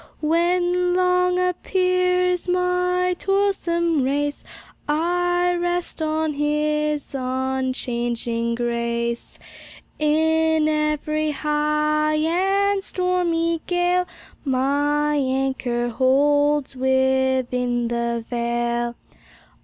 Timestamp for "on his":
6.01-7.13